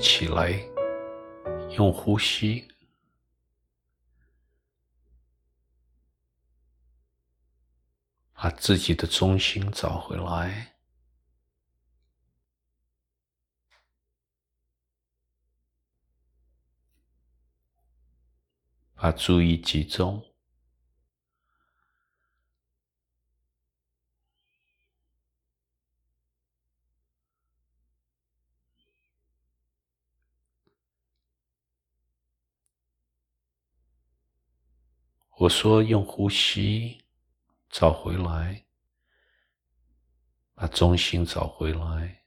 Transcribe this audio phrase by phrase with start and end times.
[0.00, 0.50] 起来，
[1.76, 2.68] 用呼吸
[8.32, 10.76] 把自己的中心找回来，
[18.94, 20.27] 把注意集中。
[35.40, 37.04] 我说：“用呼吸
[37.70, 38.66] 找回来，
[40.52, 42.24] 把中心找回来，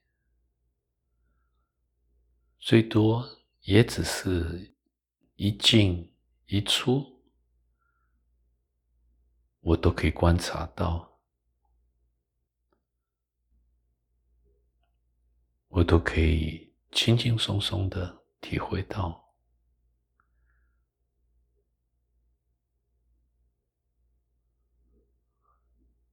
[2.57, 3.27] 最多
[3.63, 4.73] 也只是
[5.35, 6.15] 一进
[6.45, 7.21] 一出，
[9.59, 11.19] 我都可以观察到，
[15.67, 19.19] 我都可以轻轻松松的体会到。”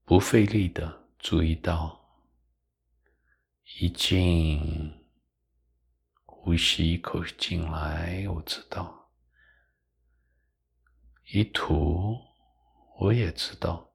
[0.08, 2.00] 不费力的注意到，
[3.78, 4.90] 一进
[6.24, 9.10] 呼吸一口进来，我知道；
[11.26, 12.16] 一吐，
[12.98, 13.87] 我也知道。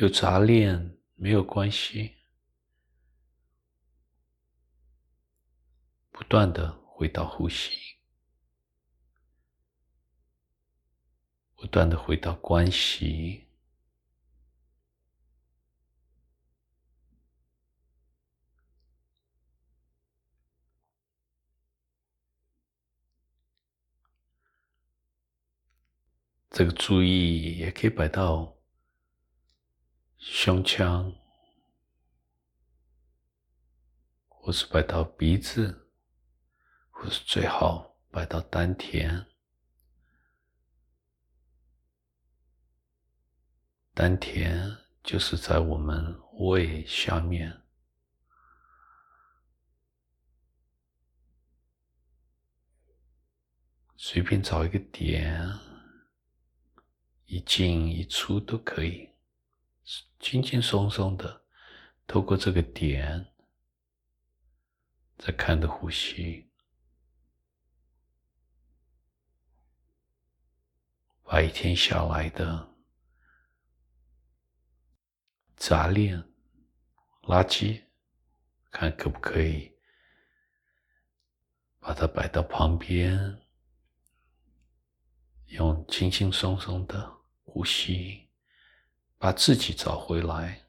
[0.00, 2.16] 有杂念没有关系，
[6.10, 7.98] 不断的回到呼吸，
[11.54, 13.46] 不断的回到关系，
[26.48, 28.59] 这个注意也可以摆到。
[30.20, 31.12] 胸腔，
[34.28, 35.90] 或是摆到鼻子，
[36.90, 39.26] 或是最好摆到丹田。
[43.94, 47.62] 丹田就是在我们胃下面，
[53.96, 55.50] 随便找一个点，
[57.24, 59.09] 一进一出都可以。
[60.18, 61.44] 轻轻松松的，
[62.06, 63.32] 透过这个点，
[65.16, 66.50] 在看着呼吸，
[71.22, 72.74] 把一天下来的
[75.56, 76.22] 杂念、
[77.22, 77.82] 垃圾，
[78.70, 79.76] 看可不可以
[81.78, 83.40] 把它摆到旁边，
[85.46, 88.29] 用轻轻松松的呼吸。
[89.20, 90.62] 把自己找回来，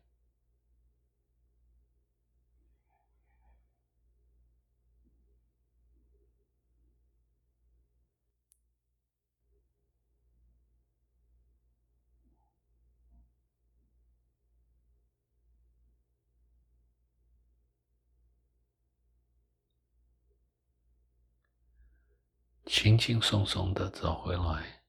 [22.66, 24.81] 轻轻松松的找回来。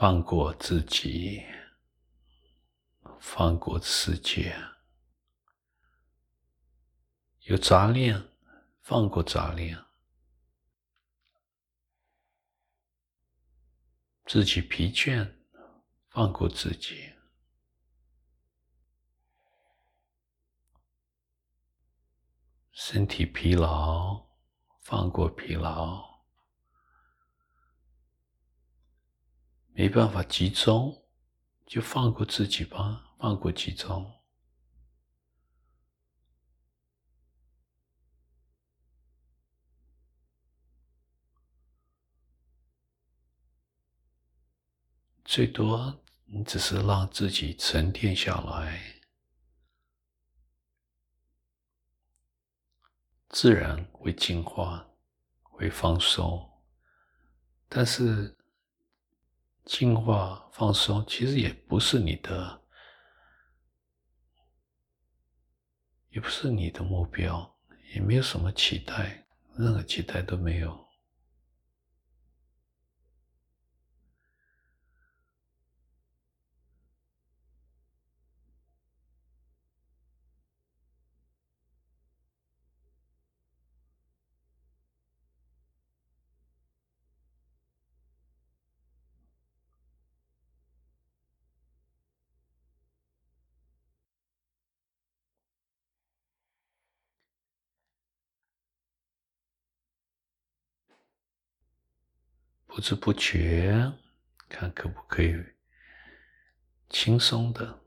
[0.00, 1.44] 放过自己，
[3.20, 4.56] 放过世界。
[7.40, 8.18] 有杂念，
[8.80, 9.78] 放过杂念。
[14.24, 15.34] 自己疲倦，
[16.08, 17.12] 放过自己。
[22.72, 24.26] 身体疲劳，
[24.80, 26.09] 放过疲劳。
[29.72, 31.02] 没办法集中，
[31.64, 34.12] 就放过自己吧，放过集中。
[45.24, 49.00] 最多你只是让自己沉淀下来，
[53.30, 54.90] 自然会进化，
[55.42, 56.50] 会放松，
[57.66, 58.36] 但是。
[59.70, 62.60] 净化、放松，其实也不是你的，
[66.08, 67.56] 也不是你的目标，
[67.94, 69.24] 也没有什么期待，
[69.56, 70.89] 任何期待都没有。
[102.72, 103.92] 不知不觉，
[104.48, 105.34] 看可不可以
[106.88, 107.82] 轻松的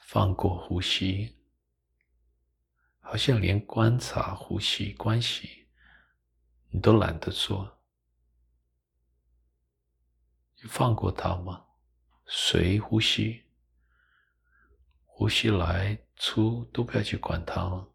[0.00, 1.36] 放过呼吸，
[3.00, 5.68] 好像连观察呼吸关系
[6.70, 7.78] 你都懒得做，
[10.56, 11.66] 你放过它吗？
[12.24, 13.44] 随呼吸，
[15.04, 17.92] 呼吸来出都不要去管它了。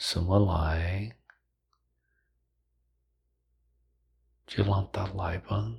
[0.00, 1.14] 什么来，
[4.46, 5.74] 就让它来吧；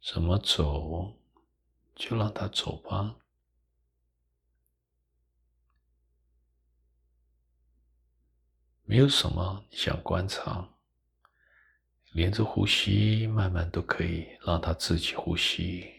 [0.00, 1.18] 怎么走，
[1.96, 3.16] 就让它走吧。
[8.84, 10.76] 没有什么想观察，
[12.12, 15.92] 连着呼吸，慢慢都可以让它自己呼吸。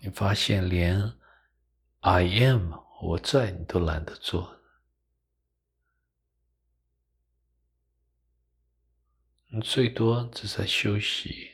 [0.00, 1.12] 你发现连
[2.00, 2.72] I am
[3.02, 4.60] 我在你都懒得做，
[9.46, 11.52] 你最多只在休息，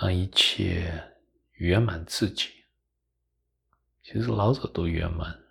[0.00, 1.16] 让一切
[1.54, 2.66] 圆满自己。
[4.00, 5.43] 其实老早都圆满。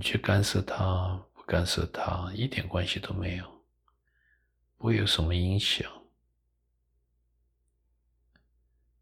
[0.00, 3.66] 你去干涉他，不干涉他，一点关系都没有，
[4.78, 5.86] 不会有什么影响。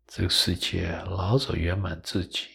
[0.09, 2.49] 这个世界老早圆满自己，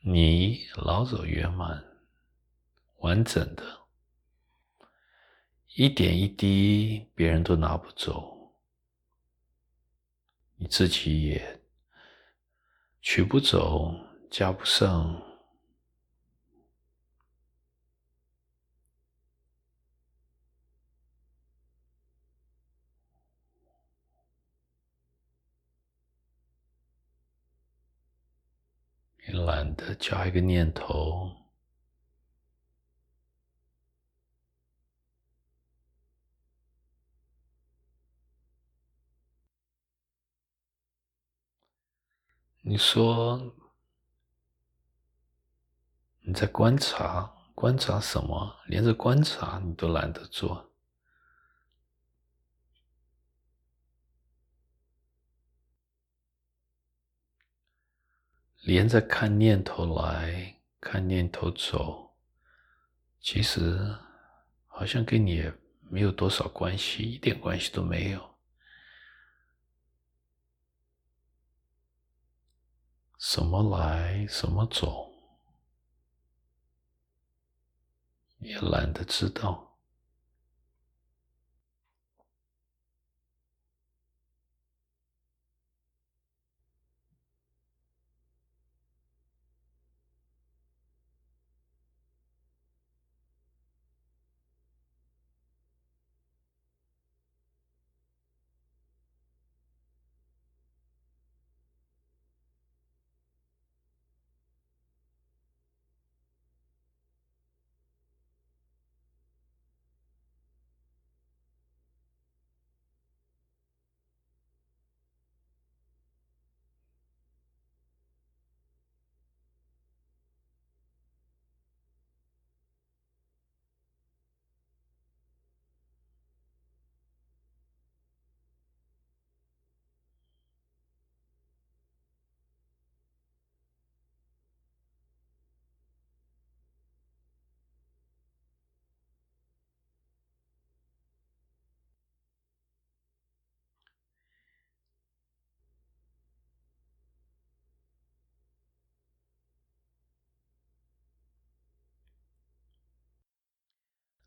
[0.00, 1.84] 你老早圆满，
[3.00, 3.80] 完整的，
[5.74, 8.54] 一点一滴别人都拿不走，
[10.56, 11.62] 你自己也
[13.02, 13.94] 取不走，
[14.30, 15.28] 加不上。
[29.32, 31.34] 你懒得加一个念头，
[42.60, 43.54] 你说
[46.20, 48.54] 你在观察，观察什么？
[48.66, 50.71] 连着观察你都懒得做。
[58.62, 62.14] 连着看念头来看念头走，
[63.20, 63.96] 其实
[64.66, 65.52] 好像跟你也
[65.90, 68.34] 没有多少关系，一点关系都没有。
[73.18, 75.12] 什么来，什么走，
[78.38, 79.71] 也懒得知道。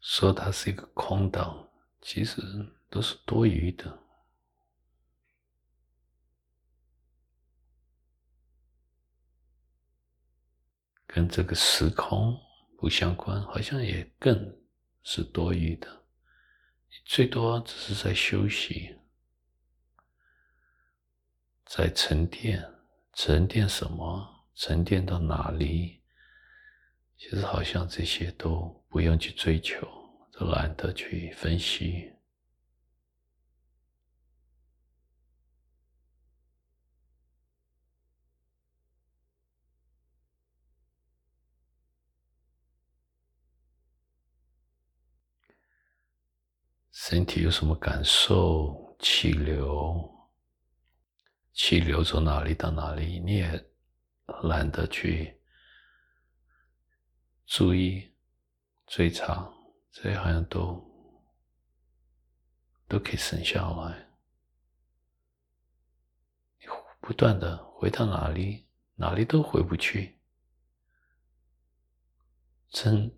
[0.08, 1.68] 说它是一个空档，
[2.00, 2.40] 其实
[2.92, 4.00] 都是多余的，
[11.08, 12.40] 跟这个时空
[12.78, 14.56] 不相关，好像也更
[15.02, 16.06] 是多余的。
[17.04, 18.96] 最多只是在休息，
[21.66, 22.64] 在沉淀，
[23.14, 24.46] 沉淀什么？
[24.54, 26.04] 沉淀到哪里？
[27.18, 29.88] 其实好像这些都不用去追求，
[30.32, 32.12] 都懒得去分析。
[46.92, 48.84] 身体有什么感受？
[48.98, 50.10] 气流，
[51.54, 53.20] 气流从哪里到哪里？
[53.20, 53.66] 你也
[54.44, 55.35] 懒得去
[57.46, 58.12] 注意、
[58.88, 59.52] 追查，
[59.92, 60.84] 这些好像都
[62.88, 64.08] 都可以省下来。
[67.00, 70.20] 不断的回到哪里，哪里都回不去。
[72.70, 73.16] 真。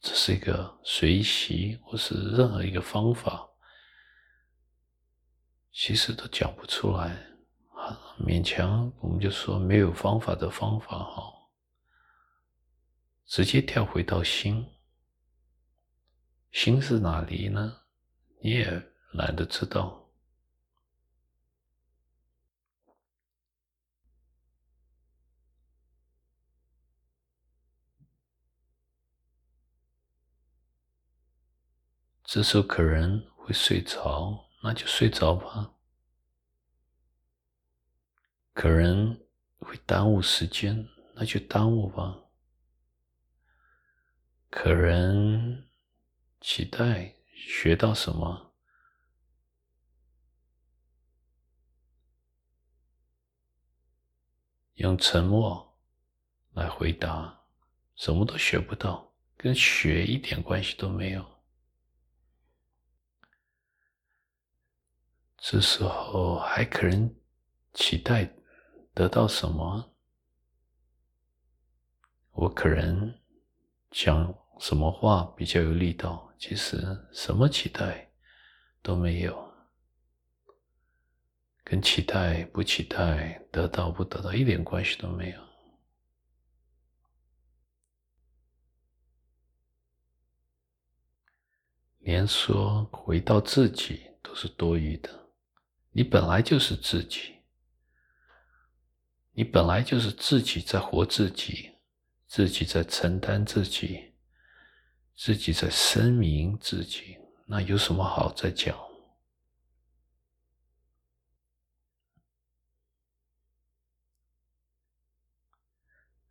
[0.00, 3.48] 这是一个随习，或是任何一个方法，
[5.72, 7.10] 其实都讲不出来
[7.74, 8.14] 啊！
[8.20, 11.33] 勉强我们就说没有方法的方法哈，
[13.26, 14.66] 直接跳回到心，
[16.52, 17.80] 心是哪里呢？
[18.40, 20.08] 你也懒得知道。
[32.22, 35.72] 这时候可能会睡着，那就睡着吧。
[38.52, 39.18] 可能
[39.60, 42.23] 会耽误时间，那就耽误吧。
[44.56, 45.66] 可能
[46.40, 48.54] 期待学到什么，
[54.74, 55.76] 用沉默
[56.52, 57.42] 来回答，
[57.96, 61.42] 什么都学不到，跟学一点关系都没有。
[65.36, 67.12] 这时候还可能
[67.74, 68.32] 期待
[68.94, 69.92] 得到什么？
[72.30, 73.20] 我可能
[73.90, 76.32] 想什么话比较有力道？
[76.38, 76.76] 其实
[77.12, 78.10] 什么期待
[78.82, 79.54] 都没有，
[81.62, 85.40] 跟期待不期待、得到不得到一点关系都没有，
[92.00, 95.30] 连说回到自己都是多余的。
[95.92, 97.36] 你本来就是自己，
[99.32, 101.70] 你本来就是自己在活自己，
[102.26, 104.13] 自己在承担自己，
[105.16, 108.76] 自己在声明自己，那有什么好再讲？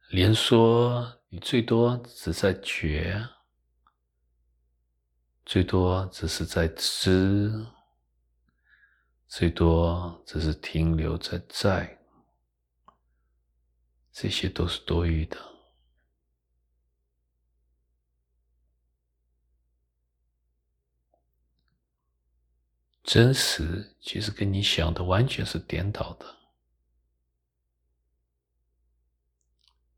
[0.09, 3.27] 连说你最多只在觉，
[5.45, 7.65] 最多只是在知。
[9.25, 11.99] 最多只是停留在在，
[14.11, 15.52] 这些都是多余的。
[23.03, 26.25] 真实其实跟你想的完全是颠倒的。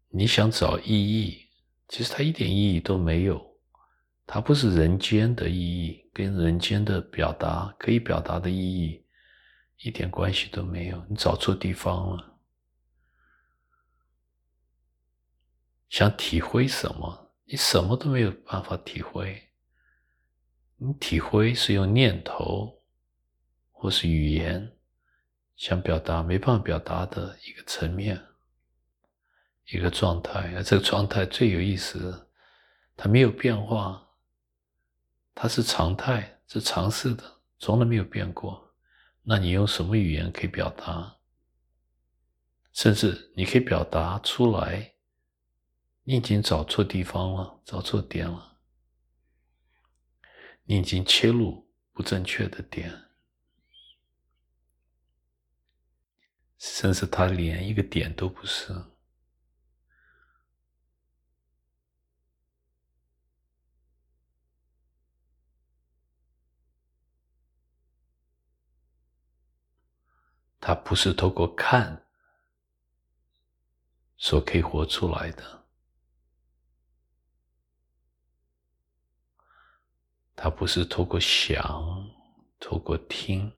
[0.10, 1.48] 你想找意义，
[1.88, 3.58] 其实它一点意义都没有，
[4.26, 9.06] 它不是人间的意义，跟人间的表达可以表达的意义。
[9.80, 12.40] 一点关系都没有，你找错地方了。
[15.90, 17.34] 想体会什么？
[17.44, 19.50] 你什么都没有办法体会。
[20.78, 22.75] 你体会是用念头
[23.78, 24.76] 或是语言
[25.56, 28.20] 想表达没办法表达的一个层面、
[29.68, 30.54] 一个状态。
[30.56, 32.30] 而这个状态最有意思，
[32.96, 34.10] 它没有变化，
[35.36, 37.24] 它是常态，是常式的，
[37.60, 38.74] 从来没有变过。
[39.22, 41.18] 那你用什么语言可以表达？
[42.72, 44.94] 甚至你可以表达出来，
[46.04, 48.58] 你已经找错地方了，找错点了，
[50.64, 53.05] 你已经切入不正确的点，
[56.58, 58.74] 甚至他连一个点都不是。
[70.60, 72.08] 他不是透过看
[74.18, 75.64] 所可以活出来的，
[80.36, 81.62] 他不是透过想，
[82.60, 83.56] 透过听，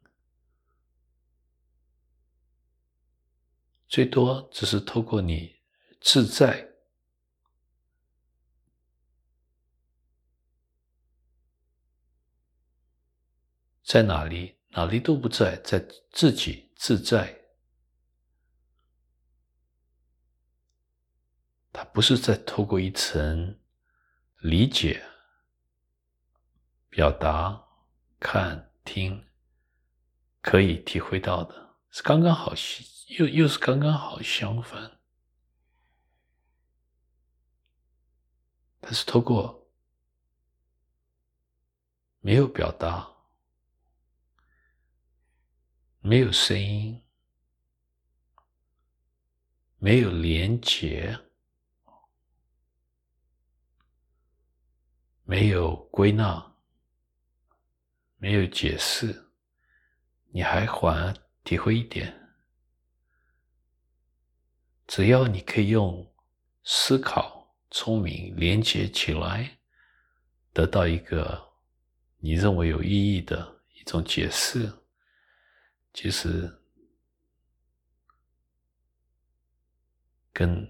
[3.88, 5.56] 最多只是透过你
[6.02, 6.70] 自在，
[13.84, 15.80] 在哪里，哪里都不在，在
[16.12, 17.46] 自己自在。
[21.72, 23.60] 它不是在透过一层
[24.40, 25.04] 理解。
[26.90, 27.64] 表达、
[28.20, 29.24] 看、听，
[30.42, 32.56] 可以体会到的，是刚刚好，
[33.08, 35.00] 又又是刚刚好相反。
[38.80, 39.70] 但是透过
[42.20, 43.08] 没有表达、
[46.00, 47.04] 没有声音、
[49.78, 51.20] 没有连结、
[55.24, 56.46] 没有归纳。
[58.20, 59.32] 没有解释，
[60.32, 62.27] 你还还体会一点。
[64.98, 66.12] 只要你可以用
[66.64, 69.60] 思考、聪明连接起来，
[70.52, 71.40] 得到一个
[72.18, 74.74] 你认为有意义的一种解释，
[75.94, 76.52] 其实
[80.34, 80.68] 跟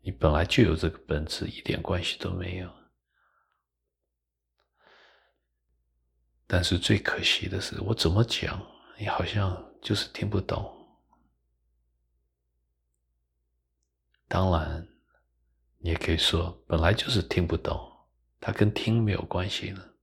[0.00, 2.74] 你本来就有这个本质一点关系都没有。
[6.46, 8.58] 但是最可惜的是，我怎么讲，
[8.98, 10.83] 你好像就是听不懂。
[14.34, 14.84] 当然，
[15.78, 17.80] 你也可以说，本来就是听不懂，
[18.40, 19.94] 它跟听没有关系了。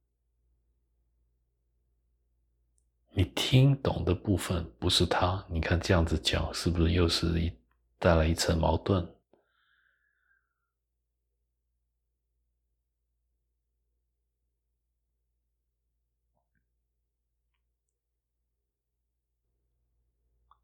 [3.09, 7.51] 你听懂的部分不是他，你看这样子讲，是不是又是一
[7.99, 9.05] 带来一层矛盾？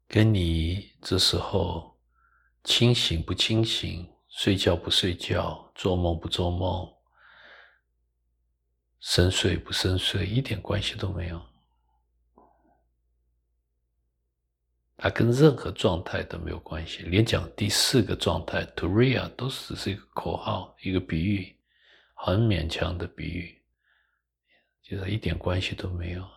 [0.08, 1.97] 跟你这时候
[2.64, 6.86] 清醒不清醒、睡觉不睡觉、做梦不做梦、
[9.00, 11.40] 深睡不深睡，一点关系都没有。
[15.00, 21.56] 它跟任何状态都没有关系，连讲第四个状态 t o r i a 都只是一个口号、一个比喻，
[22.14, 23.62] 很勉强的比喻，
[24.82, 26.28] 就是一点关系都没有。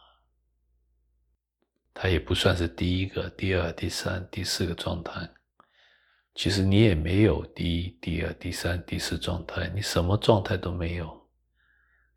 [1.92, 5.28] 它也不算是第一个、第二、第三、第四个状态。
[6.34, 11.20] 其实你也没有第一、第二、第三、第四状态，你什么状态都没有。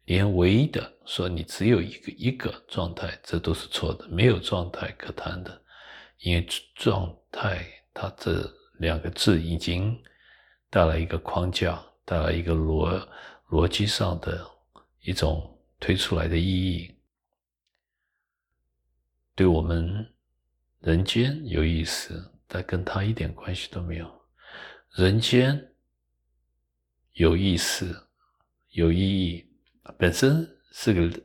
[0.05, 5.63] 连唯一的说你只有一个一个状态，这都是错的，没有状态可谈的。
[6.19, 8.49] 因为状态，它这
[8.79, 9.99] 两个字已经
[10.71, 13.07] 带来一个框架，带来一个逻
[13.49, 14.47] 逻辑上的
[15.03, 16.95] 一种推出来的意义。
[19.35, 20.07] 对我们
[20.81, 24.29] 人间有意思，但跟他一点关系都没有。
[24.91, 25.75] 人间
[27.13, 28.09] 有意思、
[28.71, 29.53] 有意义，
[29.99, 31.25] 本身是个、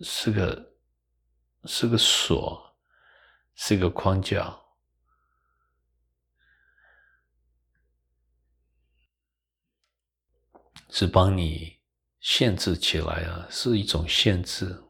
[0.00, 0.72] 是个、
[1.64, 2.76] 是个锁，
[3.54, 4.56] 是个框架，
[10.90, 11.78] 是帮你
[12.20, 14.84] 限制起来啊，是一种限制。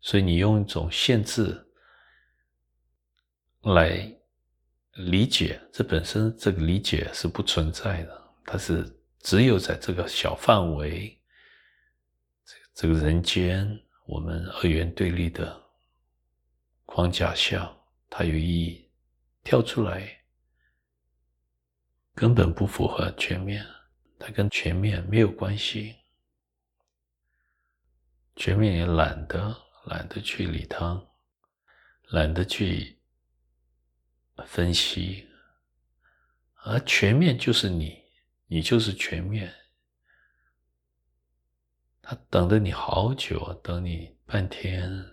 [0.00, 1.66] 所以你用一种限制
[3.62, 4.13] 来
[4.94, 8.88] 理解，这本身这个理解是不存在的，它是
[9.20, 11.20] 只有在这个小范围、
[12.74, 15.60] 这个人间我们二元对立的
[16.86, 17.70] 框架下，
[18.08, 18.88] 它有意义，
[19.42, 20.08] 跳出来
[22.14, 23.66] 根本不符合全面，
[24.18, 25.96] 它跟全面没有关系，
[28.36, 29.56] 全面也懒得。
[29.86, 30.98] 懒得去理他，
[32.08, 32.93] 懒得去
[34.42, 35.28] 分析，
[36.64, 38.02] 而全面就是你，
[38.46, 39.54] 你就是全面。
[42.02, 45.06] 他等了你好久，等你半天，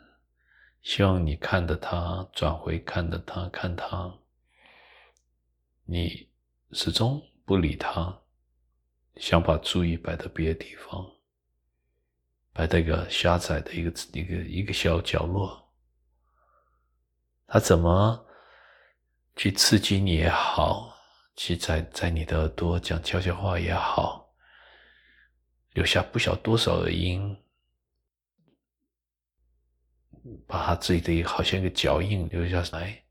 [0.81, 4.19] 希望你看着他，转回看着他，看他，
[5.85, 6.29] 你
[6.71, 8.21] 始终不理他，
[9.15, 11.05] 想把注意摆到别的地方。
[12.53, 15.71] 摆在一个狭窄的一个一个一个小角落，
[17.47, 18.25] 他怎么
[19.35, 20.95] 去刺激你也好，
[21.35, 24.33] 去在在你的耳朵讲悄悄话也好，
[25.73, 27.41] 留下不晓多少的音，
[30.45, 33.03] 把他自己的好像一个脚印留下来，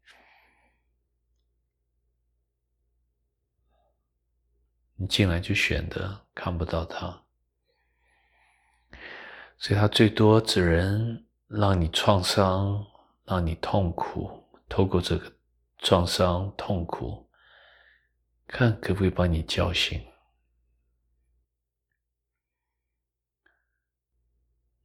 [4.96, 7.24] 你进来就选的看不到他。
[9.58, 12.86] 所以他最多只能让你创伤，
[13.24, 14.48] 让你痛苦。
[14.68, 15.32] 透过这个
[15.82, 17.28] 创伤、痛苦，
[18.46, 20.06] 看可不可以把你叫醒。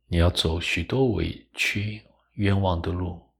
[0.08, 3.34] 你要走许多委屈、冤枉的路，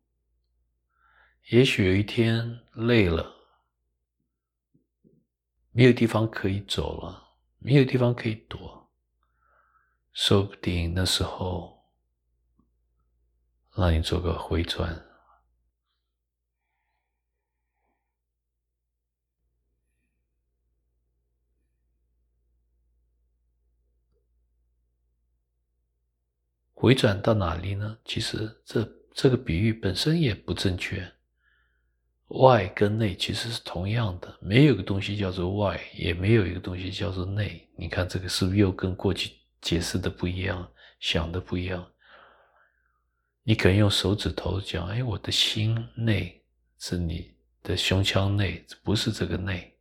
[1.50, 3.34] 也许有一天累了，
[5.72, 8.92] 没有地方可以走了，没有地方可以躲，
[10.12, 11.86] 说不定那时候
[13.74, 15.06] 让你做个回转。
[26.86, 27.98] 回转到哪里呢？
[28.06, 31.04] 其实这这个比喻本身也不正确。
[32.28, 37.68] 外跟内其实是同样的，没有一个东西叫做外，也没有一个东西叫做内。
[37.76, 41.84] 你看这个是不是又跟过去解释的不一样，想的不一样？
[43.42, 46.40] 你可能用手指头讲：“哎，我的心内
[46.78, 49.76] 是你的胸腔内，不是这个内。”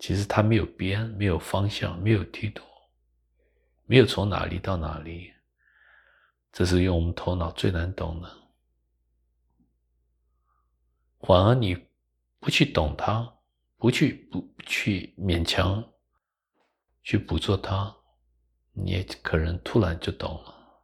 [0.00, 2.62] 其实它没有边，没有方向，没有梯度。
[3.86, 5.32] 没有从哪里到哪里，
[6.52, 8.30] 这是用我们头脑最难懂的。
[11.20, 11.76] 反而你
[12.38, 13.36] 不去懂它，
[13.76, 15.82] 不去不去勉强
[17.02, 17.94] 去捕捉它，
[18.72, 20.82] 你也可能突然就懂了。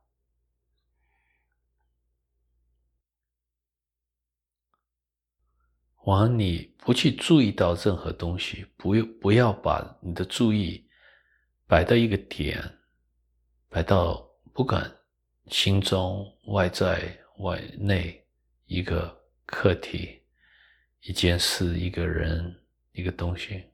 [6.05, 10.89] 反而你不去注意到任何东西，不不要把你的注意
[11.67, 12.80] 摆到一个点。
[13.71, 14.99] 摆到不管
[15.47, 18.27] 心中外在外内
[18.67, 20.21] 一个课题、
[21.03, 23.65] 一件事、一个人、一个东西，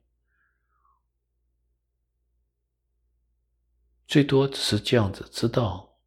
[4.07, 5.97] 最多只是这样子，知道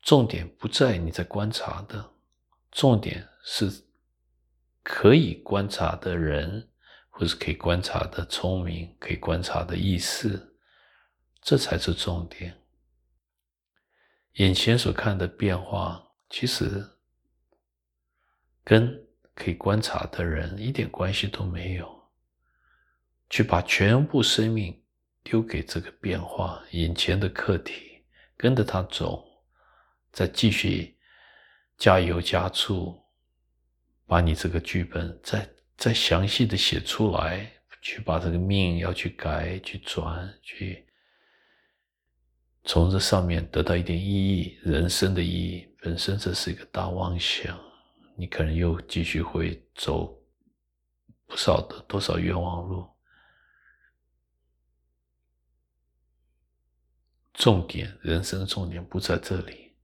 [0.00, 2.12] 重点不在你在观察的，
[2.70, 3.86] 重点是
[4.84, 6.70] 可以观察的人，
[7.10, 10.56] 或是可以观察的聪明，可以观察的意思，
[11.42, 12.57] 这才是重点。
[14.34, 16.84] 眼前所看的变化，其实
[18.62, 21.98] 跟可以观察的人一点关系都没有。
[23.30, 24.82] 去把全部生命
[25.22, 28.02] 丢给这个变化眼前的课题，
[28.38, 29.22] 跟着他走，
[30.10, 30.96] 再继续
[31.76, 32.98] 加油加醋，
[34.06, 40.87] 把你这个剧本再再详细的写出来，去把这个命要去改、去转、去。
[42.68, 47.58] 从这上面得到一点意义，人生的意义本身这是一个大妄想，
[48.14, 50.22] 你可能又继续会走
[51.24, 52.86] 不少的多少冤枉路。
[57.32, 59.74] 重点，人生重点不在这里。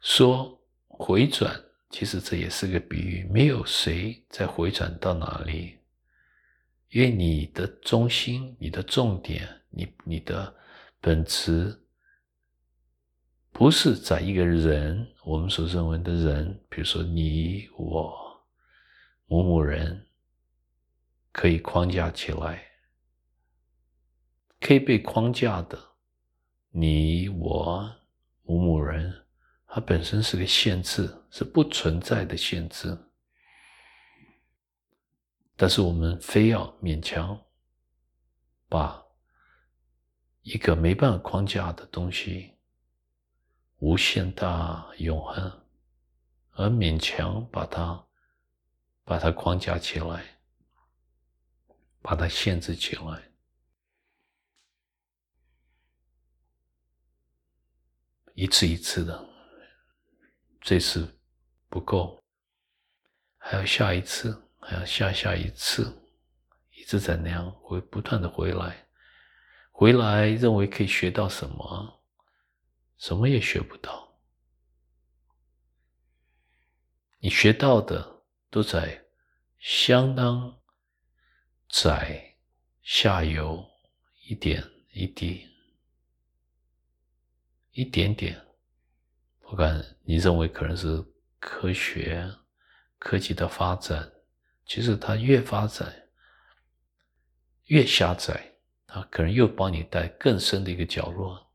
[0.00, 5.77] 说回转，其实这也是个比喻，没有谁在回转到哪里。
[6.90, 10.54] 因为你的中心、你的重点、你你的
[11.00, 11.84] 本质，
[13.52, 18.42] 不是在一个人，我们所认为的人，比如说你、我、
[19.26, 20.06] 某某人，
[21.30, 22.64] 可以框架起来，
[24.58, 25.78] 可以被框架的，
[26.70, 27.96] 你、我、
[28.44, 29.12] 某某人，
[29.66, 32.96] 它本身是个限制，是不存在的限制。
[35.60, 37.36] 但是我们非要勉强
[38.68, 39.04] 把
[40.42, 42.56] 一个没办法框架的东西
[43.78, 45.66] 无限大永恒，
[46.52, 48.06] 而勉强把它
[49.02, 50.38] 把它框架起来，
[52.00, 53.32] 把它限制起来，
[58.34, 59.28] 一次一次的，
[60.60, 61.18] 这次
[61.68, 62.22] 不够，
[63.38, 64.44] 还有下一次。
[64.68, 65.98] 还要下下一次，
[66.74, 68.86] 一直在那样会不断的回来，
[69.70, 72.02] 回来认为可以学到什么，
[72.98, 74.20] 什么也学不到。
[77.18, 79.06] 你学到的都在
[79.58, 80.60] 相当
[81.70, 82.36] 窄
[82.82, 83.66] 下游
[84.26, 85.48] 一点一滴，
[87.70, 88.38] 一点点，
[89.40, 91.02] 不管你认为可能是
[91.38, 92.30] 科学
[92.98, 94.12] 科技的发展。
[94.68, 95.92] 其实它越发展
[97.64, 98.52] 越狭窄，
[98.86, 101.50] 它可能又帮你带更深的一个角落，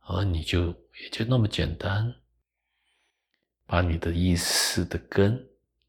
[0.00, 0.66] 而你就
[1.02, 2.14] 也就那么简单，
[3.66, 5.48] 把你的意识的根，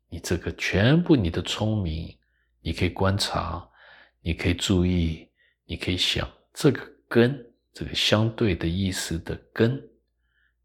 [0.10, 2.18] 你这个全部你的聪明，
[2.62, 3.70] 你可以观察，
[4.22, 5.30] 你可以注意，
[5.66, 9.82] 你可以想这个根，这个相对的意思的根，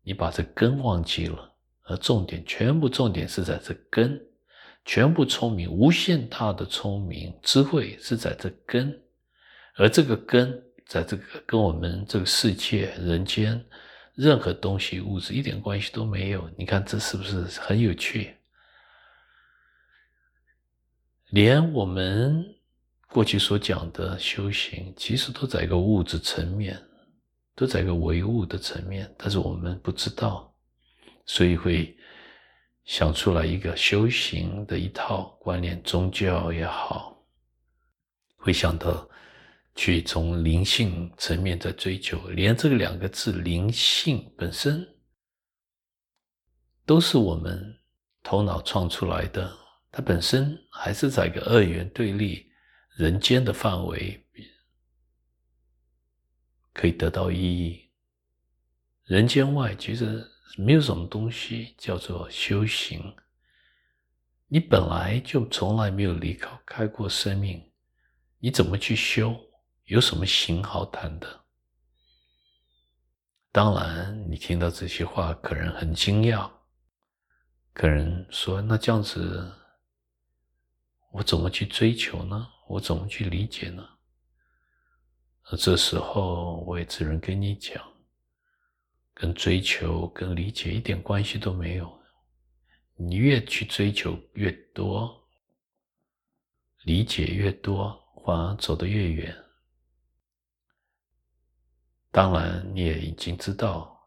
[0.03, 4.21] 你把这根忘记了，而重点全部重点是在这根，
[4.85, 9.01] 全部聪明，无限大的聪明智慧是在这根，
[9.77, 13.65] 而这个根在这个跟我们这个世界人间
[14.15, 16.51] 任何东西物质一点关系都没有。
[16.59, 18.35] 你看这是不是很有趣？
[21.31, 22.45] 连我们
[23.09, 26.79] 过去所讲的修行，其实都在一个物质层面，
[27.55, 30.53] 都在一个唯物的层面，但是我们不知道，
[31.25, 31.97] 所以会
[32.85, 37.25] 想出来一个修行的一套观念，宗教也好，
[38.37, 39.09] 会想到
[39.75, 44.87] 去从灵性层面在追求，连这个两个字“灵性”本身，
[46.85, 47.79] 都是我们
[48.23, 49.57] 头脑创出来的。
[49.91, 52.51] 它本身还是在一个二元对立、
[52.97, 54.27] 人间的范围，
[56.73, 57.91] 可以得到意义。
[59.05, 63.15] 人间外其实没有什么东西叫做修行。
[64.49, 67.73] 你本来就从来没有离开开过生命，
[68.39, 69.35] 你怎么去修？
[69.85, 71.41] 有什么行好谈的？
[73.51, 76.51] 当然，你听到这些话，可能很惊讶，
[77.73, 79.53] 可能说：“那这样子。”
[81.13, 82.49] 我怎么去追求呢？
[82.69, 83.87] 我怎么去理解呢？
[85.45, 87.83] 而这时候，我也只能跟你讲，
[89.15, 92.01] 跟追求、跟理解一点关系都没有。
[92.97, 95.29] 你越去追求越多，
[96.85, 99.37] 理解越多，反而走得越远。
[102.11, 103.99] 当然，你也已经知道，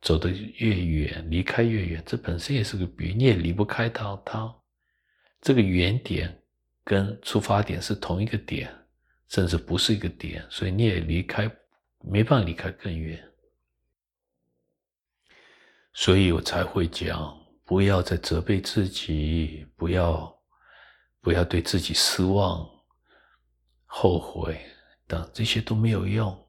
[0.00, 4.54] 走得越远，离开越远，这本身也是个比喻，你也离不开它，它。
[5.40, 6.42] 这个原点
[6.84, 8.72] 跟出发点是同一个点，
[9.28, 11.50] 甚至不是一个点，所以你也离开，
[12.00, 13.31] 没办法离开更远。
[15.94, 20.42] 所以我才会讲，不要再责备自己，不要
[21.20, 22.68] 不要对自己失望、
[23.84, 24.60] 后悔
[25.06, 26.48] 等这些都没有用。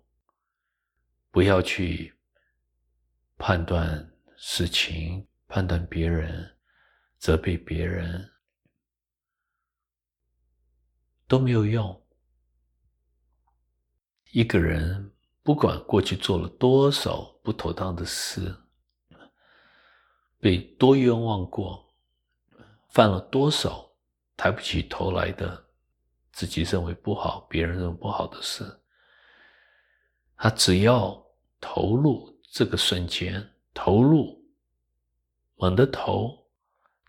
[1.32, 2.14] 不要去
[3.38, 6.58] 判断事情、判断别人、
[7.18, 8.30] 责备别人。
[11.26, 12.06] 都没有用。
[14.34, 18.56] 一个人不管过去做了多少不妥当的事，
[20.44, 21.96] 被多冤枉过，
[22.90, 23.90] 犯了多少
[24.36, 25.66] 抬不起头来的
[26.34, 28.82] 自己认为不好、别人认为不好的事，
[30.36, 31.26] 他只要
[31.62, 34.46] 投入这个瞬间，投入
[35.56, 36.46] 猛地投，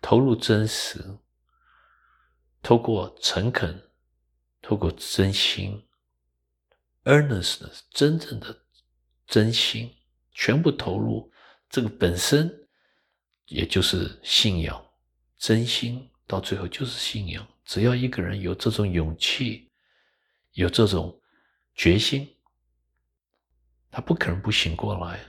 [0.00, 1.18] 投入真实，
[2.62, 3.90] 透过诚恳。
[4.66, 5.86] 透过真心
[7.04, 8.62] ，earnestness，真正的
[9.26, 9.94] 真心，
[10.32, 11.30] 全部投入，
[11.68, 12.63] 这个本身
[13.46, 14.84] 也就是信仰。
[15.38, 17.46] 真心到最后就是信仰。
[17.64, 19.70] 只要一个人有这种勇气，
[20.52, 21.18] 有这种
[21.74, 22.28] 决心，
[23.90, 25.20] 他不可能不醒过来。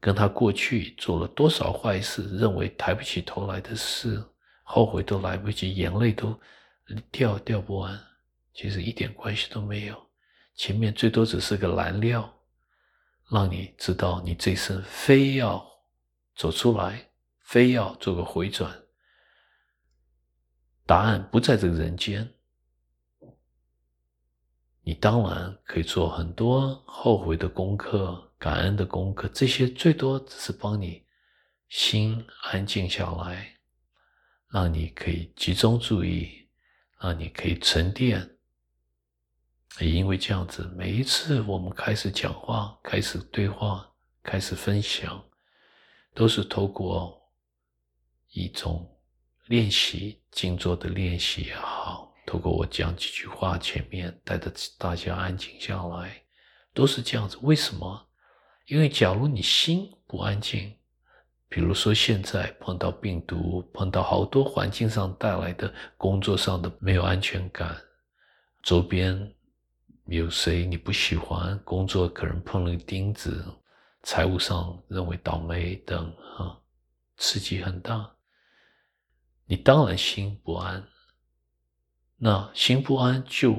[0.00, 4.20] 跟他过去做了多少坏事，认为抬不起头来的事，
[4.64, 6.38] 后悔都来不及，眼泪都
[7.10, 7.98] 掉掉不完。
[8.52, 10.10] 其实一点关系都没有，
[10.56, 12.30] 前面最多只是个燃料，
[13.30, 15.64] 让你知道你这一生非要
[16.34, 18.82] 走出来，非要做个回转。
[20.84, 22.34] 答案不在这个人间，
[24.82, 31.06] 你当然可以做很多后悔的功课、感恩的功课，这些最多只是帮你
[31.68, 33.56] 心安静下来，
[34.48, 36.48] 让你可以集中注意，
[37.00, 38.28] 让你可以沉淀。
[39.78, 43.90] 也因为这样子，每一次我们开始讲话、开始对话、
[44.22, 45.24] 开始分享，
[46.14, 47.20] 都是透过
[48.30, 48.88] 一种
[49.46, 56.22] 练习、静坐的练习也好，透过我讲几句话，前面带着大家安静下来，
[56.72, 57.38] 都是这样子。
[57.42, 58.08] 为什么？
[58.66, 60.74] 因为假如你心不安静，
[61.48, 67.76] 比如说现在碰到病毒，碰到好多环境上带来的工作上的没有安全感，
[68.62, 69.34] 周边。
[70.06, 71.56] 有谁你不喜欢？
[71.60, 73.44] 工作可能碰了钉子，
[74.02, 76.58] 财务上认为倒霉等啊，
[77.16, 78.14] 刺激很大。
[79.46, 80.86] 你当然心不安。
[82.16, 83.56] 那心不安就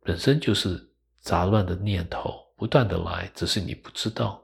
[0.00, 4.42] 本身就是杂乱的念头不断的来，只是你不知道。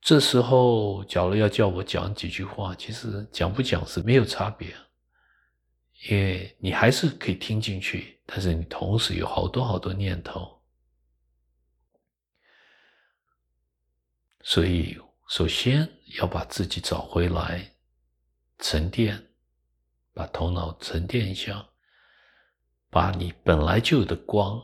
[0.00, 4.72] 这时候，假如要叫我讲几句话，其实讲不讲是没有差别，
[6.08, 10.61] 因为你还是可以听进去，但是你同时有好多好多念头，
[14.42, 17.74] 所以首先要把自己找回来，
[18.58, 19.30] 沉淀，
[20.12, 21.68] 把头脑沉淀一下，
[22.90, 24.60] 把你本来就有的光，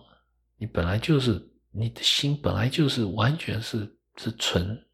[0.56, 4.86] 你本来就是你的心本来就是完全是是纯，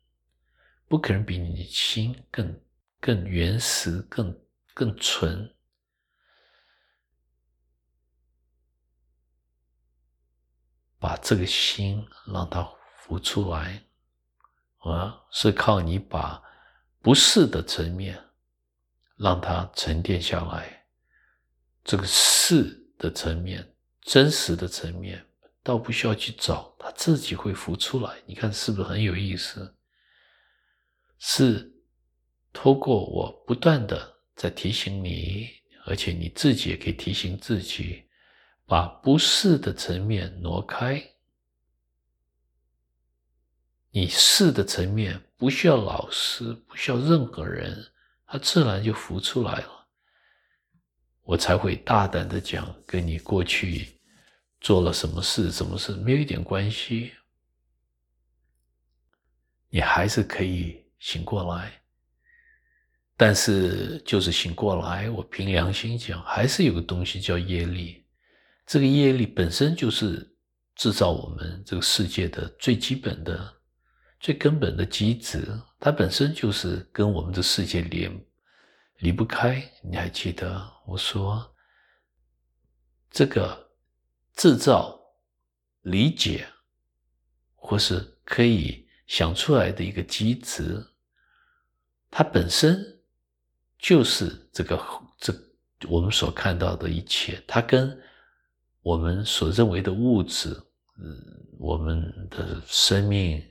[0.86, 2.60] 不可能比你心更
[3.00, 4.38] 更原始、更
[4.74, 5.50] 更纯。
[10.98, 12.66] 把这个心让它
[12.98, 13.82] 浮出来，
[14.84, 16.42] 啊，是靠你把
[17.00, 18.18] 不是的层面
[19.16, 20.86] 让它沉淀下来。
[21.82, 25.24] 这个是的层面，真实的层面，
[25.62, 28.14] 倒不需要去找，它自己会浮出来。
[28.26, 29.74] 你看是不是很有意思？
[31.18, 31.72] 是
[32.52, 35.48] 透过我不断的在提醒你，
[35.86, 38.02] 而且你自己也可以提醒自己。
[38.66, 41.02] 把不是的层面挪开，
[43.96, 47.92] 你是的层面不需要老师，不需要任何人，
[48.26, 49.86] 它自然就浮出来了。
[51.22, 53.86] 我才会大胆的讲，跟你过去
[54.60, 57.12] 做了什么事、什么事没有一点关系，
[59.68, 61.80] 你还是可以醒过来。
[63.16, 68.04] 但是就是醒过来，我凭良心讲，还是有个东西叫业力。
[68.66, 70.28] 这个业力本身就是
[70.74, 73.54] 制造我们这个世界的最基本的、
[74.24, 75.46] 最根本的机制，
[75.78, 78.10] 它本身就是跟我们的世界连
[79.00, 79.62] 离不开。
[79.82, 81.54] 你还记得我说，
[83.10, 83.70] 这个
[84.34, 84.98] 制造、
[85.82, 86.46] 理解
[87.54, 90.82] 或是可以想出来的一个机制，
[92.10, 92.82] 它本身
[93.78, 94.82] 就是这个
[95.18, 95.34] 这
[95.86, 98.00] 我们所看到的一切，它跟。
[98.80, 100.50] 我们所认为的物质，
[100.98, 103.42] 嗯，我们的生命，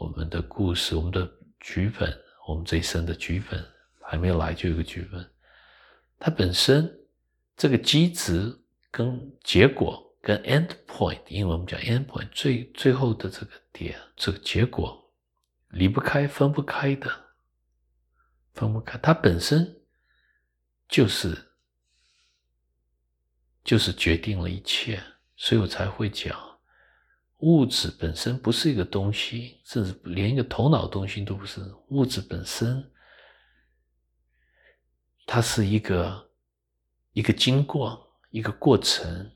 [0.00, 3.62] 我们的故事，我们的剧本，我们这一生的剧本
[4.00, 5.30] 还没来就有个剧本。
[6.18, 6.90] 它本身
[7.54, 8.58] 这个机制
[8.90, 15.12] 跟结果跟 end point，因为我们讲 end point 最最后的这个点，这个结果
[15.68, 17.10] 离不开、分不开的，
[18.54, 18.96] 分不开。
[18.98, 19.82] 它本身
[20.88, 21.46] 就是。
[23.62, 24.98] 就是决定了一切，
[25.36, 26.49] 所以我才会讲，
[27.40, 31.60] 物质本身不是一个东西，甚至连一个头脑东西都不是。
[31.88, 32.92] 物质本身，
[35.26, 36.30] 它是一个
[37.12, 39.32] 一个经过，一个过程，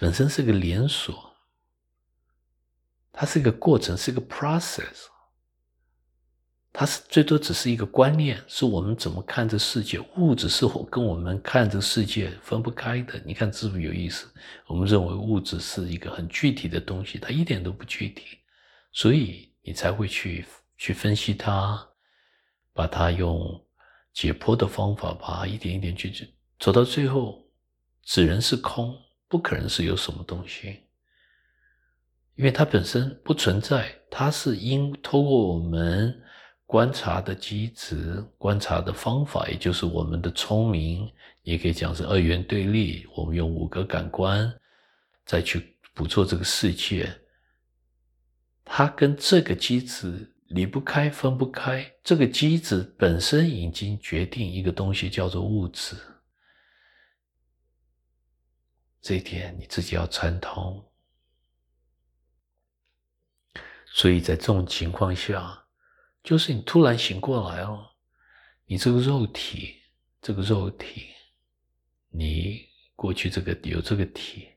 [0.00, 1.36] 本身是个连锁，
[3.12, 5.06] 它是一个过程，是一个 process。
[6.78, 9.98] 它是最多只是一个观念，是我们怎么看这世界。
[10.18, 13.18] 物质是否跟我们看这世界分不开的？
[13.24, 14.26] 你看是不是有意思？
[14.66, 18.40] 我们认为物质是一个很具体的东西，它一点都不具体，
[18.92, 20.44] 所以你才会去
[20.76, 21.82] 去分析它，
[22.74, 23.58] 把它用
[24.12, 26.12] 解剖的方法，把它一点一点去
[26.58, 27.42] 走到最后，
[28.02, 28.94] 只能是空，
[29.28, 30.80] 不可能是有什么东西，
[32.34, 36.22] 因为它本身不存在，它是因透过我们。
[36.66, 41.08] 观察的机制，观察的方法，也就是我们的聪明，
[41.42, 43.06] 也可以讲是二元对立。
[43.14, 44.52] 我们用五个感官
[45.24, 47.08] 再去捕捉这个世界，
[48.64, 51.88] 它跟这个机制离不开、分不开。
[52.02, 55.94] 这个机制本身已经决定一个东西，叫做物质。
[59.00, 60.84] 这一点你自己要参透。
[63.86, 65.62] 所以在这种情况下。
[66.26, 67.86] 就是你突然醒过来哦，
[68.64, 69.76] 你这个肉体，
[70.20, 71.06] 这个肉体，
[72.10, 72.66] 你
[72.96, 74.48] 过去这个有这个体，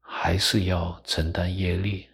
[0.00, 2.08] 还是要承担业力，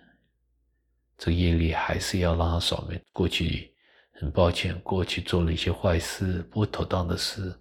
[1.17, 3.01] 这业力还是要让它扫灭。
[3.13, 3.73] 过去
[4.15, 7.57] 很抱歉，过去做了一些坏事、不妥当的事，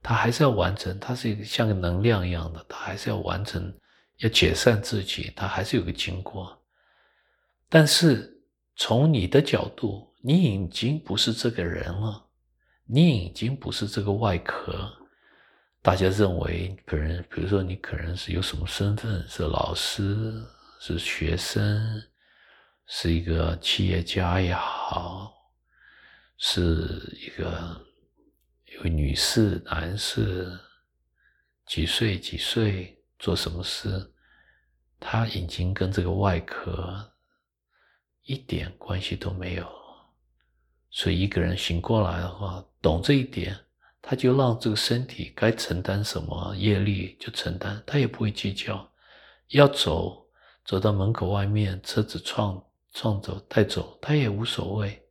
[0.00, 0.96] 他还是要完成。
[1.00, 3.76] 它是像个能量一样的，他还是要完成，
[4.18, 6.56] 要解散自己，他还是有个经过。
[7.68, 8.40] 但是
[8.76, 12.26] 从你的角度，你已经不是这个人了，
[12.84, 14.92] 你已经不是这个外壳。
[15.82, 20.44] 大家认为，可能比如说你可能是有什么身份，是老师，
[20.80, 22.02] 是学生，
[22.86, 25.32] 是一个企业家也好，
[26.38, 27.80] 是一个
[28.64, 30.58] 一位女士、男士，
[31.66, 34.12] 几岁几岁做什么事，
[34.98, 37.12] 他已经跟这个外壳
[38.24, 39.85] 一点关系都没有。
[40.96, 43.54] 所以一个人醒过来的话，懂这一点，
[44.00, 48.90] 他就让这个身体该承担什么业力就承担，他也不会计较。
[49.48, 50.26] 要走，
[50.64, 55.06] 走到门口外面，车子撞撞走带走，他也无所谓，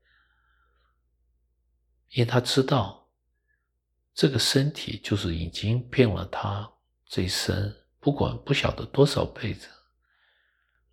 [2.14, 3.08] 因为他知道
[4.16, 6.68] 这个身体就是已经骗了他
[7.06, 9.68] 这一生，不管不晓得多少辈子。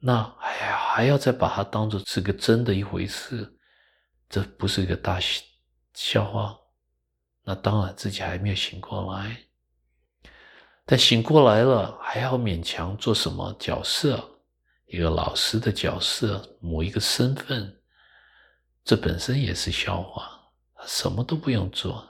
[0.01, 3.57] 那还还要再把它当做是个真的一回事，
[4.33, 5.21] 这不是一个大
[5.93, 6.59] 笑话。
[7.45, 9.37] 那当然自己还没有醒过来，
[10.87, 14.41] 但醒过来了，还要勉强做什么角色？
[14.87, 17.83] 一个老师的角色，某一个身份，
[18.83, 20.41] 这本身也是笑话。
[20.75, 22.03] 他什么都不用做，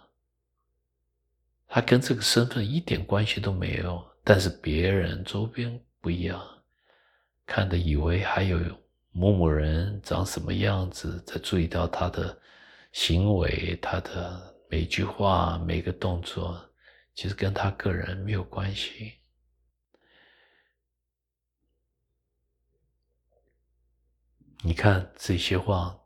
[1.66, 4.01] 他跟这个身份一点关系都没有。
[4.23, 6.41] 但是别人周边不一样。
[7.45, 8.61] 看的以为还有
[9.13, 12.41] 某某人长什么样子，在注意到他的
[12.93, 16.59] 行为，他的每句话、每个动作，
[17.15, 19.19] 其实跟他个人没有关系。
[24.65, 26.01] 你看这些话，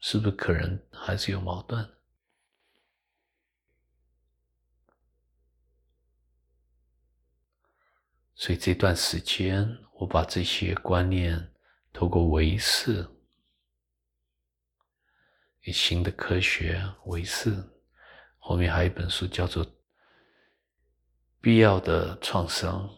[0.00, 1.88] 是不是可能还是有矛盾？
[8.34, 11.51] 所以这段时间，我把这些观念
[12.02, 13.08] 透过唯识，
[15.72, 17.56] 新的科学唯识，
[18.38, 19.64] 后面还有一本书叫做
[21.40, 22.90] 《必要的创伤》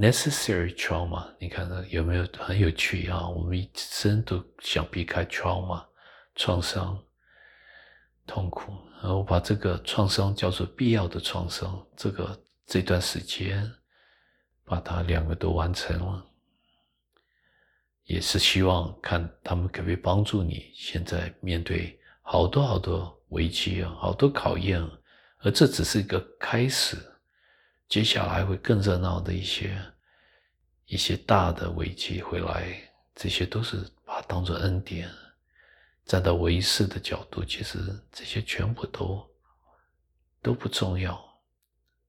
[0.00, 1.34] （Necessary Trauma）。
[1.40, 3.28] 你看看有没有很有趣啊？
[3.28, 5.84] 我们一生都想避开 trauma
[6.36, 6.96] 创伤、
[8.24, 8.70] 痛苦，
[9.02, 11.84] 然后把这个创伤叫做必要的创伤。
[11.96, 13.68] 这个这段时间。
[14.64, 16.26] 把它两个都完成了，
[18.08, 20.72] 也是希望看他们可不可以帮助你。
[20.74, 24.82] 现在面对好多好多危机啊，好多考验，
[25.40, 26.96] 而这只是一个开始，
[27.86, 29.78] 接下来会更热闹的一些
[30.86, 32.76] 一些大的危机会来，
[33.14, 35.08] 这些都是把它当做恩典。
[36.06, 37.78] 站到唯识的角度，其实
[38.10, 39.30] 这些全部都
[40.42, 41.22] 都不重要，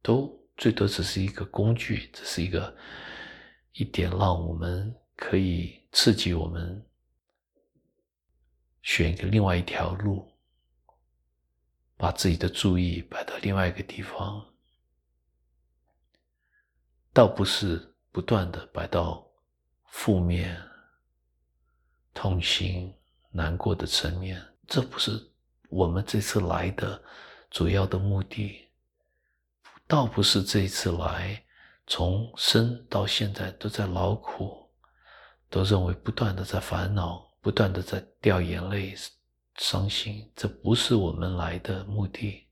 [0.02, 0.38] 都。
[0.58, 2.76] 最多只是一个工具，只是一个
[3.72, 6.86] 一点，让我们可以刺激我们
[8.82, 10.32] 选一个另外一条路，
[11.98, 14.46] 把自己的注意摆到另外一个地方，
[17.12, 19.28] 倒不是不断的摆到
[19.88, 20.62] 负面、
[22.14, 22.94] 痛心、
[23.32, 25.30] 难过的层面，这不是
[25.70, 27.02] 我们这次来的
[27.50, 28.68] 主要的目的。
[29.88, 31.44] 倒不是这一次来，
[31.88, 34.59] 从生到现在都在劳苦，
[35.50, 38.95] 都认为不断的在烦恼，不断的在掉眼泪、
[39.56, 40.32] 伤心。
[40.36, 42.47] 这不是我们来的目的。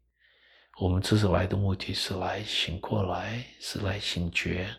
[0.80, 4.70] 我们这次来的目的是来醒过来，是来醒觉，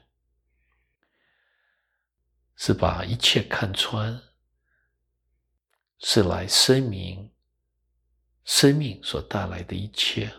[2.56, 4.20] 是把一切看穿，
[6.00, 7.30] 是来声明
[8.44, 10.32] 生命所带来的一切。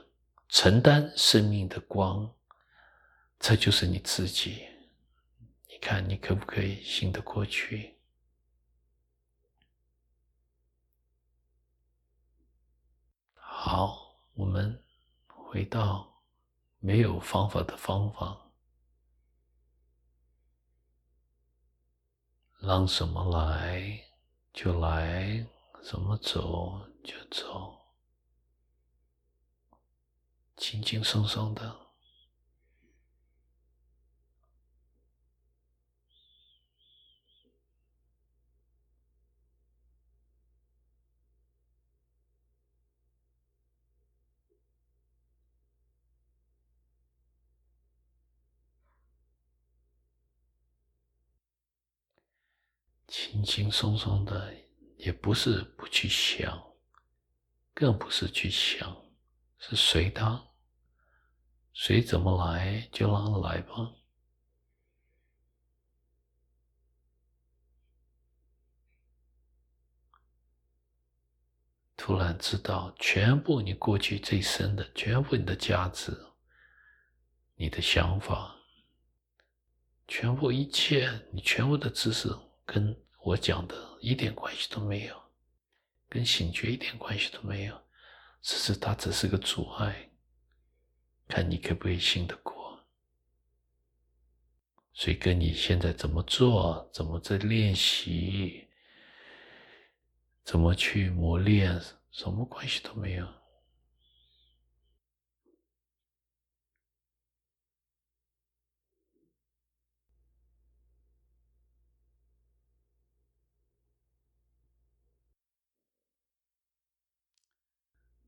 [0.47, 2.27] 承担生命的光，
[3.39, 4.65] 这就是你自己。
[5.81, 7.95] 看，你可不可以信得过去？
[13.35, 14.83] 好，我们
[15.27, 16.21] 回到
[16.79, 18.51] 没有方法的方法，
[22.59, 24.05] 让什么来
[24.53, 25.45] 就来，
[25.83, 27.77] 怎么走就走。
[30.55, 31.78] 轻轻松松的，
[53.29, 54.51] 轻轻松松的，
[54.97, 56.73] 也不是不去想，
[57.75, 59.05] 更不是去想，
[59.59, 60.47] 是随他。
[61.71, 63.93] 谁怎么来就让他来吧。
[71.95, 76.17] 突然知道，全部你过去这一生的，全部你的价值、
[77.53, 78.55] 你的想法，
[80.07, 82.27] 全部一切，你全部的知识，
[82.65, 85.21] 跟我讲的一点关系都没有，
[86.07, 87.81] 跟醒觉一点关系都没有，
[88.41, 90.09] 只是它只是个阻碍。
[91.27, 92.83] 看你可不可以信得过，
[94.93, 98.67] 所以跟你现在怎么做、怎么在练习、
[100.43, 103.27] 怎么去磨练，什么关系都没有。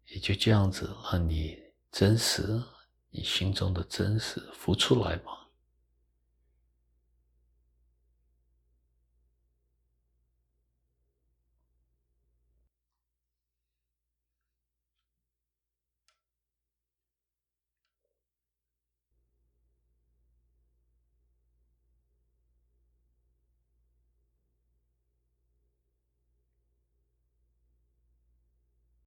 [0.06, 1.57] 也就这样子让你
[1.91, 2.61] 真实，
[3.09, 5.41] 你心中的真实浮出来吧。